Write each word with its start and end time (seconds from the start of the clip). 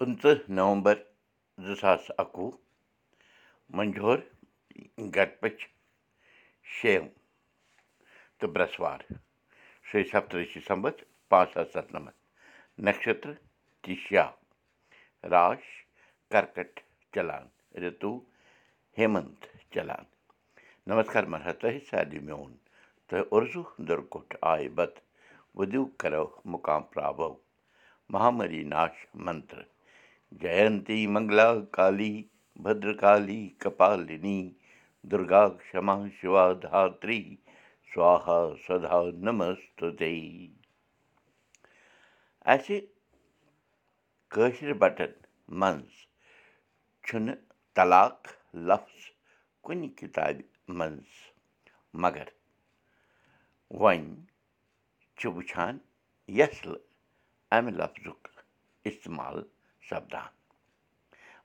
پٕنٛژٕ 0.00 0.38
نومبر 0.58 0.96
زٕ 1.64 1.74
ساس 1.80 2.10
اَکوُہ 2.22 2.50
منجور 3.76 4.18
گٹپٔچھ 5.14 5.64
شیٚیِم 6.74 7.06
تہٕ 8.38 8.50
برٛٮ۪سوار 8.54 9.00
شیٚیہِ 9.88 10.10
سَتتٕرٛشہِ 10.10 10.60
سَمبَتھ 10.68 11.00
پانٛژھ 11.30 11.52
ساس 11.54 11.68
سَتنَمَتھ 11.72 12.18
نَشترٕ 12.84 13.34
تِشا 13.82 14.26
راش 15.32 15.64
کَرکَٹ 16.32 16.72
چلان 17.14 17.44
رِتوٗ 17.82 18.16
ہیمنت 18.98 19.40
چلان۔ 19.74 20.04
نمسکار 20.86 21.24
مہراج 21.32 21.56
تۄہہِ 21.60 21.78
سارنٕے 21.90 22.18
میون 22.26 22.52
تہٕ 23.08 23.26
اُرزوٗ 23.32 23.68
دُرکُٹھ 23.88 24.36
آیہِ 24.52 24.68
بتہٕ 24.76 25.02
وُدِو 25.56 25.84
کَرو 26.00 26.24
مُقام 26.52 26.82
پرٛابو 26.92 27.30
مہامری 28.12 28.62
ناش 28.74 28.94
منتر 29.26 29.62
جینتی 30.38 31.06
منٛگلا 31.12 31.50
کالی 31.76 32.14
بدرکالی 32.62 33.42
کپالنی 33.62 34.40
دُرگا 35.10 35.44
کما 35.70 35.96
شِوا 36.16 36.44
دھتری 36.62 37.22
سوہا 37.92 38.40
سدا 38.66 39.00
نمست 39.24 39.82
اَسہِ 42.52 42.78
کٲشِر 44.32 44.72
بَٹن 44.80 45.12
منٛز 45.60 45.92
چھُنہٕ 47.04 47.36
طلاق 47.76 48.28
لفظ 48.68 49.00
کُنہِ 49.64 49.88
کِتابہِ 49.98 50.42
منٛز 50.78 51.10
مگر 52.02 52.28
وۄنۍ 53.80 54.14
چھِ 55.18 55.22
وٕچھان 55.34 55.78
یسلہٕ 56.38 56.82
اَمہِ 57.54 57.72
لفظُک 57.80 58.22
اِستعمال 58.88 59.38
سپدان 59.90 60.28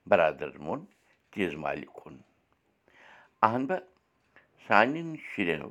بَرادَرَن 0.08 0.56
ووٚن 0.66 0.80
تیٖژ 1.30 1.54
مالہِ 1.62 1.86
کُن 1.96 2.16
اہن 3.46 3.62
سانٮ۪ن 4.66 5.08
شُرٮ۪و 5.28 5.70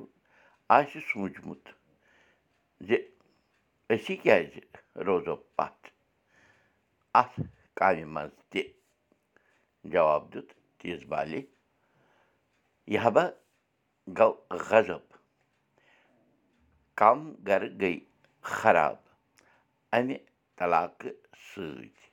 آسہِ 0.76 1.00
سوٗنٛچمُت 1.08 1.64
زِ 2.86 2.88
أسی 3.92 4.14
کیٛازِ 4.22 4.52
روزو 5.06 5.36
پَتھ 5.56 5.84
اَتھ 7.20 7.40
کامہِ 7.78 8.04
منٛز 8.14 8.34
تہِ 8.50 8.62
جواب 9.92 10.22
دیُت 10.32 10.48
تیٖژ 10.78 11.02
بالہِ 11.10 11.40
یہِ 12.94 13.08
بہ 13.14 13.24
گوٚو 14.18 14.34
غضب 14.68 15.04
کَم 16.98 17.18
گَرٕ 17.46 17.70
گٔے 17.80 17.94
خراب 18.56 18.96
اَمہِ 19.96 20.16
طلاقہٕ 20.58 21.14
سۭتۍ 21.46 22.05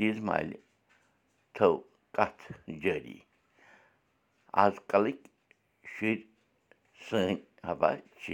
تیٖژ 0.00 0.18
مالہِ 0.28 0.56
تھٲو 1.54 1.70
کَتھ 2.16 2.42
جٲری 2.82 3.18
آز 4.62 4.74
کَلٕکۍ 4.90 5.28
شُرۍ 5.92 6.22
سٲنۍ 7.04 7.36
حبا 7.68 7.90
چھِ 8.20 8.26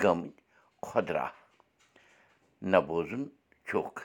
گٔمٕتۍ 0.00 0.42
خۄدرا 0.86 1.26
نہ 2.70 2.78
بوزُن 2.86 3.24
چھُکھ 3.66 4.00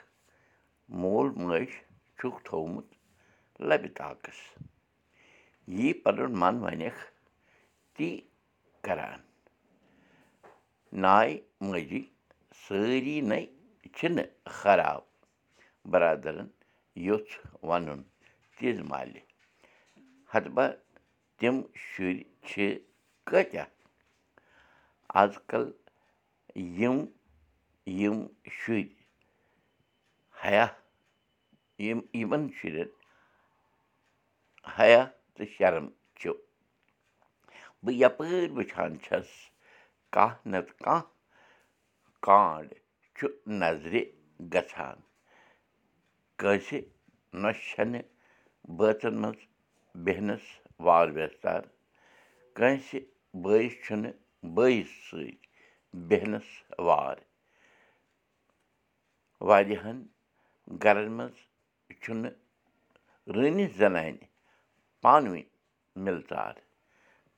مول 0.99 1.27
موج 1.41 1.69
چھُکھ 2.17 2.39
تھوٚومُت 2.45 2.87
لَبہِ 3.67 3.89
طاقَس 3.97 4.39
یی 5.77 5.89
پَنُن 6.03 6.31
من 6.41 6.55
وَنٮ۪کھ 6.63 7.01
تی 7.95 8.09
کَران 8.85 9.19
نایہِ 11.01 11.33
ماجی 11.67 12.01
سٲری 12.61 13.17
نَے 13.29 13.41
چھِنہٕ 13.95 14.27
خراب 14.57 15.03
بَرادَرَن 15.91 16.47
یوٚژھ 17.07 17.33
وَنُن 17.67 18.01
تیٖژ 18.55 18.77
مالہِ۔ 18.89 19.21
ہَتہٕ 20.31 20.53
بہ 20.55 20.65
تِم 21.37 21.55
شُرۍ 21.87 22.19
چھِ 22.47 22.61
کۭتیٛاہ 23.27 23.69
آز 25.21 25.33
کَل 25.49 25.65
یِم 26.79 26.97
یِم 27.99 28.17
شُرۍ 28.57 28.87
حیا 30.43 30.65
یِم 31.85 31.99
یِمَن 32.19 32.43
شُرٮ۪ن 32.57 32.89
حیا 34.75 35.01
تہٕ 35.33 35.49
شرم 35.55 35.85
چھُ۔ 36.19 36.31
بہٕ 37.83 37.95
یَپٲرۍ 38.01 38.51
وٕچھان 38.55 38.91
چھَس 39.03 39.29
کانٛہہ 40.13 40.47
نَتہٕ 40.51 40.77
کانٛہہ 40.83 41.07
کانٛڈ 42.25 42.67
چھُ 43.15 43.27
نظرِ 43.61 43.93
گژھان 44.53 44.97
کٲنٛسہِ 46.39 46.79
نۄشہِ 47.41 47.63
چھَنہٕ 47.69 48.05
بٲژَن 48.77 49.15
منٛز 49.21 49.39
بیٚہنَس 50.03 50.45
وار 50.85 51.07
ویستار 51.15 51.61
کٲنٛسہِ 52.55 52.99
بٲیِس 53.43 53.73
چھُنہٕ 53.85 54.13
بٲیِس 54.55 54.89
سۭتۍ 55.07 55.35
بیٚہنَس 56.09 56.47
وار۔ 56.87 57.17
واریاہَن 59.47 59.97
گَرَن 60.83 61.11
منٛز 61.17 61.37
چھُنہٕ 62.01 62.33
رٲنِتھ 63.35 63.75
زَنانہِ 63.79 64.23
پانہٕ 65.01 65.31
ؤنۍ 65.31 65.45
مِلژار 66.03 66.55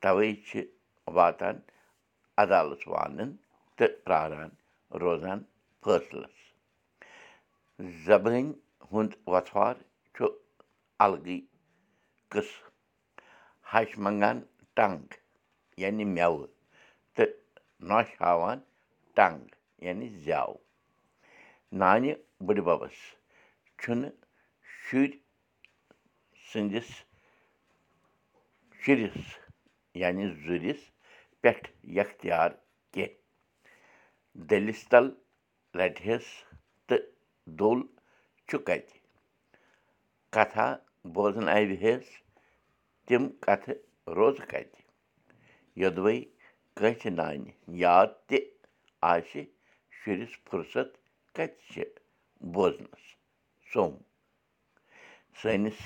تَوَے 0.02 0.30
چھِ 0.48 0.52
واتان 1.16 1.56
عدالت 2.44 2.82
والٮ۪ن 2.94 3.30
تہٕ 3.78 3.94
پرٛاران 4.04 4.50
روزان 5.02 5.40
فٲصلَس۔ 5.82 6.38
زبٲنۍ 8.06 8.48
ہُنٛد 8.92 9.12
وۄتھوار 9.32 9.76
چھُ 10.14 10.26
اَلگٕے 11.04 11.38
قٕصہٕ 12.32 12.70
ہَش 13.72 13.90
منٛگان 14.04 14.38
ٹنٛگ 14.76 15.06
یعنی 15.82 16.06
مٮ۪وٕ 16.16 16.48
تہٕ 17.16 17.32
نۄش 17.90 18.08
ہاوان 18.22 18.58
ٹنٛگ 19.16 19.42
یعنی 19.86 20.08
زٮ۪و 20.26 20.54
نانہِ 21.80 22.12
بٔڈِبَبَس 22.46 22.98
چھُنہٕ 23.80 24.16
شُرۍ 24.84 25.12
سٕنٛدِس 26.50 26.90
شُرِس 28.82 29.20
یعنی 30.02 30.26
زُرِس 30.44 30.82
پٮ۪ٹھ 31.42 31.68
یختیار 31.98 32.50
کیٚنٛہہ 32.94 33.20
دٔلِس 34.50 34.82
تَل 34.92 35.06
رَٹہس 35.80 36.26
تہٕ 36.88 37.04
دوٚل 37.58 37.82
چھُ 38.52 38.58
کَتہِ 38.68 38.98
کَتھا 40.34 40.68
بوزنٲوہس 41.16 42.08
تِم 43.06 43.24
کَتھٕ 43.46 43.76
روزٕ 44.18 44.46
کَتہِ۔ 44.52 44.82
یوٚدوَے 45.82 46.16
کٲنٛسہِ 46.78 47.10
نانہِ 47.18 47.52
یاد 47.84 48.10
تہِ 48.28 48.38
آسہِ 49.12 49.42
شُرِس 49.98 50.34
فُرست 50.48 50.90
کَتہِ 51.36 51.58
چھِ 51.72 51.84
بوزنَس؟ 52.54 53.04
سوٚم۔ 53.72 53.94
سٲنِس 55.40 55.80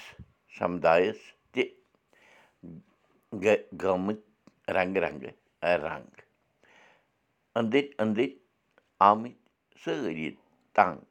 سَمدایَس 0.58 1.20
تہِ 1.53 1.64
گٔمٕتۍ 3.82 4.24
رنٛگہٕ 4.76 5.03
رنٛگہٕ 5.03 5.36
رنٛگ۔ 5.84 6.14
أنٛدٕرۍ 7.58 7.88
أنٛدٕرۍ 8.02 8.32
آمٕتۍ 9.09 9.40
سٲری 9.82 10.30
تنٛگ 10.76 11.08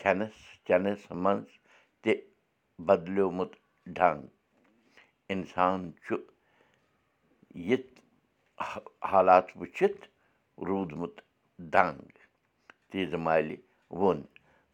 کھٮ۪نَس 0.00 0.36
چٮ۪نَس 0.66 1.02
منٛز 1.22 1.48
تہِ 2.02 2.12
بَدلیومُت 2.86 3.52
ڈنٛگ 3.96 4.20
اِنسان 5.32 5.78
چھُ 6.04 6.14
یِتھ 7.68 7.92
حالات 9.10 9.46
وٕچھِتھ 9.60 10.02
روٗدمُت 10.66 11.14
دنٛگ 11.72 12.08
تیٖژٕ 12.90 13.18
مالہِ 13.26 13.56
ووٚن 13.98 14.20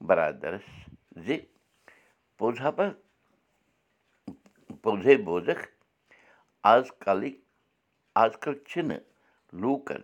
بَرادَرَس 0.06 0.68
زِ 1.24 1.36
پوٚز 2.38 2.56
ہَپا 2.64 2.86
پوٚزَے 4.82 5.16
بوزَکھ 5.26 5.64
آز 6.72 6.84
کَلٕکۍ 7.04 7.34
آز 8.22 8.32
کَل 8.42 8.54
چھِنہٕ 8.68 9.00
لوٗکَن 9.60 10.02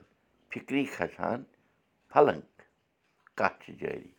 فِکری 0.51 0.85
کھَسان 0.95 1.43
پھَلنٛگ 2.11 2.47
کَتھ 3.39 3.59
چھِ 3.65 3.73
جٲری 3.81 4.11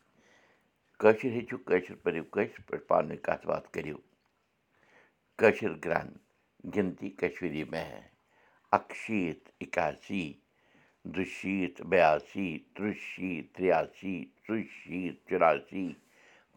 کٲشِر 1.01 1.31
ہیٚچھِو 1.35 1.57
کٲشِر 1.67 1.95
پٔرِو 2.03 2.23
کٲشِر 2.33 2.59
پٲٹھۍ 2.67 2.87
پانہٕ 2.87 3.07
ؤنۍ 3.09 3.17
کَتھ 3.25 3.45
باتھ 3.49 3.67
کٔرِو۔ 3.73 3.97
کٲشِر 5.39 5.71
گرٛن 5.83 6.09
گِنتی 6.73 7.09
کشمیٖری 7.19 7.63
مح 7.71 7.89
اَکہٕ 8.75 8.97
شیٖتھ 9.03 9.45
اِکاسی 9.63 10.23
دُشیٖتھ 11.15 11.79
بیاسی 11.91 12.47
تٕرٛہ 12.73 12.97
شیٖتھ 13.09 13.47
ترٛیاسی 13.55 14.15
ژُ 14.45 14.57
شیٖتھ 14.79 15.19
چُراسی 15.29 15.85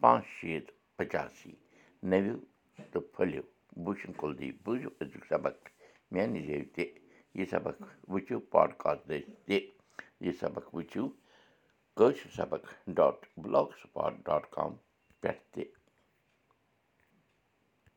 پانٛژھ 0.01 0.27
شیٖتھ 0.37 0.69
پَچاسی۔ 0.97 1.51
نٔوِو 2.09 2.35
تہٕ 2.91 3.03
پھٔلِو۔ 3.13 3.41
بوٗشن 3.83 4.11
کُلدیپ 4.21 4.55
بوٗزِو 4.65 4.89
أزیُک 5.01 5.23
سبق۔ 5.31 5.55
میٛانہِ 6.11 6.39
جٲیہِ 6.47 6.65
تہِ 6.75 6.85
یہِ 7.37 7.45
سبق 7.53 7.75
وٕچھِو 8.11 8.37
پاڈکاسٹ 8.53 9.01
دٔسۍ 9.09 9.31
تہِ 9.45 9.57
یہِ 10.23 10.33
سبق 10.41 10.65
وٕچھِو 10.75 11.03
کٲشِر 11.97 12.29
سبق 12.37 12.63
dot 12.97 13.17
block 13.41 13.69
spot 13.81 14.13
dot 14.25 14.43
com 14.55 14.71
پٮ۪ٹھ 15.21 15.43
تہِ 15.51 15.63